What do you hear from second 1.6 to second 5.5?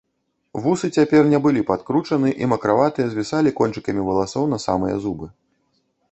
падкручаны і, макраватыя, звісалі кончыкамі валасоў на самыя зубы.